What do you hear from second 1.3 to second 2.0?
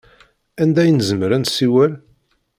ad nsiwel?